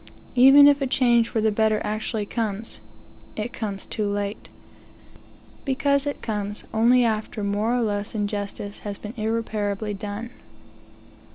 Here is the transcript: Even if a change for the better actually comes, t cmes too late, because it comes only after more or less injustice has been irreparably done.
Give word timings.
Even 0.33 0.67
if 0.67 0.81
a 0.81 0.87
change 0.87 1.29
for 1.29 1.41
the 1.41 1.51
better 1.51 1.79
actually 1.83 2.25
comes, 2.25 2.79
t 3.35 3.47
cmes 3.49 3.87
too 3.87 4.09
late, 4.09 4.47
because 5.63 6.07
it 6.07 6.23
comes 6.23 6.63
only 6.73 7.05
after 7.05 7.43
more 7.43 7.75
or 7.75 7.81
less 7.81 8.15
injustice 8.15 8.79
has 8.79 8.97
been 8.97 9.13
irreparably 9.15 9.93
done. 9.93 10.31